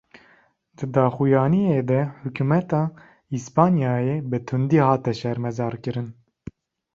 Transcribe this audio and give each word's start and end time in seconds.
Di 0.77 0.85
daxuyaniyê 0.95 1.79
de 1.89 1.99
hukûmeta 2.21 2.83
Îspanyayê, 3.37 4.15
bi 4.29 4.37
tundî 4.47 4.79
hate 4.87 5.13
şermezarkirin 5.21 6.09